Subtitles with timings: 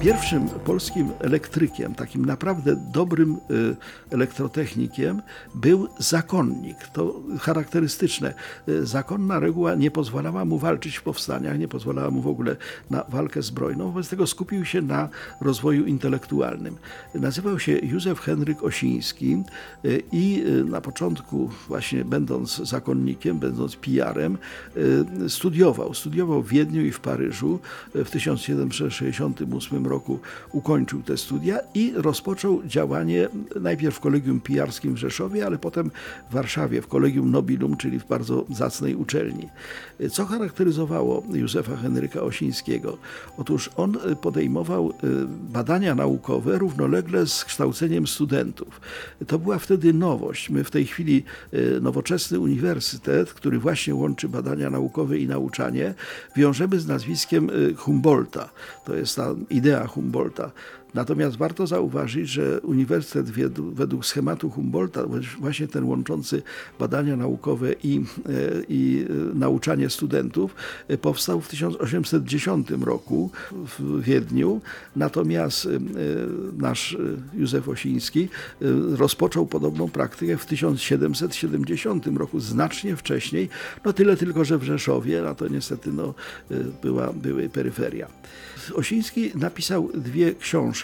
[0.00, 3.76] Pierwszym polskim elektrykiem, takim naprawdę dobrym y,
[4.10, 5.22] elektrotechnikiem,
[5.54, 6.76] był zakonnik.
[6.92, 8.34] To charakterystyczne.
[8.68, 12.56] Y, Zakonna reguła nie pozwalała mu walczyć w powstaniach, nie pozwalała mu w ogóle
[12.90, 15.08] na walkę zbrojną, wobec tego skupił się na
[15.40, 16.76] rozwoju intelektualnym.
[17.14, 19.42] Nazywał się Józef Henryk Osiński
[19.84, 24.38] y, i na początku, właśnie będąc zakonnikiem, będąc pijarem,
[25.26, 25.94] y, studiował.
[25.94, 27.58] Studiował w Wiedniu i w Paryżu.
[27.94, 30.20] W 1768 roku
[30.52, 33.28] ukończył te studia i rozpoczął działanie
[33.60, 35.90] najpierw w Kolegium Pijarskim w Rzeszowie, ale potem
[36.30, 39.48] w Warszawie, w Kolegium Nobilum, czyli w bardzo zacnej uczelni.
[40.10, 42.98] Co charakteryzowało Józefa Henryka Osińskiego?
[43.38, 44.92] Otóż on podejmował y,
[45.52, 48.80] badania naukowe równolegle z kształceniem studentów.
[49.26, 50.50] To była wtedy nowość.
[50.50, 51.24] My w tej chwili
[51.54, 55.94] y, nowoczesny uniwersytet, który właśnie łączy badania naukowe i nauczanie,
[56.36, 58.48] wiążemy z nazwiskiem y, Humboldta.
[58.84, 60.52] To jest ta idea Humboldta.
[60.94, 63.30] Natomiast warto zauważyć, że uniwersytet
[63.74, 65.04] według schematu Humboldta,
[65.40, 66.42] właśnie ten łączący
[66.78, 68.02] badania naukowe i, e,
[68.68, 70.54] i e, nauczanie studentów,
[70.88, 73.30] e, powstał w 1810 roku
[73.78, 74.60] w Wiedniu.
[74.96, 75.68] Natomiast
[76.58, 76.96] nasz
[77.34, 78.28] Józef Osiński
[78.96, 83.48] rozpoczął podobną praktykę w 1770 roku, znacznie wcześniej.
[83.84, 86.14] No tyle tylko, że w Rzeszowie, no to niestety no,
[86.82, 88.08] była, były peryferia.
[88.74, 90.77] Osiński napisał dwie książki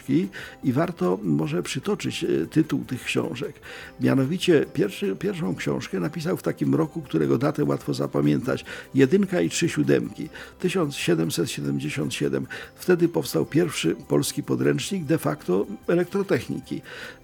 [0.65, 3.61] i warto może przytoczyć e, tytuł tych książek.
[4.01, 8.65] Mianowicie pierwszy, pierwszą książkę napisał w takim roku, którego datę łatwo zapamiętać.
[8.95, 10.29] Jedynka i trzy siódemki.
[10.61, 12.47] 1777.
[12.77, 16.77] Wtedy powstał pierwszy polski podręcznik de facto elektrotechniki.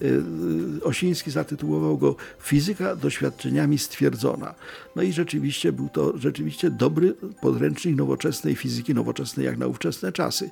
[0.02, 4.54] E, e, Osiński zatytułował go Fizyka doświadczeniami stwierdzona.
[4.96, 10.50] No i rzeczywiście był to rzeczywiście dobry podręcznik nowoczesnej fizyki, nowoczesnej jak na ówczesne czasy.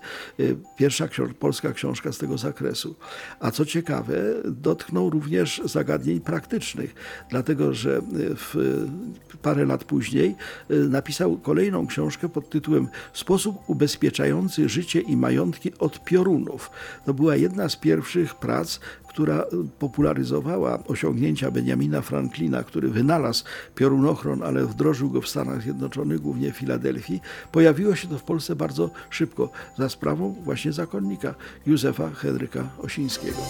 [0.76, 2.94] Pierwsza książ- polska książka z tego zakresu.
[3.40, 4.14] A co ciekawe,
[4.44, 6.94] dotknął również zagadnień praktycznych,
[7.30, 8.02] dlatego że y,
[8.34, 8.54] w,
[9.42, 10.36] parę lat później
[10.70, 16.70] y, napisał kolejną książkę pod tytułem Sposób ubezpieczający życie i majątki od piorunów.
[17.06, 19.44] To była jedna z pierwszych prac, która
[19.78, 26.56] popularyzowała osiągnięcia Benjamina Franklina, który wynalazł piorunochron, ale wdrożył go w Stanach Zjednoczonych, głównie w
[26.56, 27.20] Filadelfii.
[27.52, 31.34] Pojawiło się to w Polsce bardzo szybko, za sprawą właśnie zakonnika
[31.98, 33.42] Józefa Henryka Osińskiego.